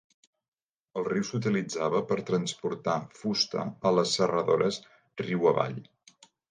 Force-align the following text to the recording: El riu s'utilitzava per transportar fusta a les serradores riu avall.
El 1.01 1.05
riu 1.07 1.27
s'utilitzava 1.29 2.01
per 2.13 2.17
transportar 2.31 2.97
fusta 3.21 3.69
a 3.91 3.95
les 4.01 4.19
serradores 4.21 4.85
riu 5.25 5.49
avall. 5.55 5.81